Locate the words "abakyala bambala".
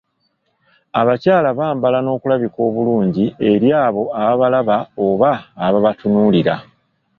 0.99-1.97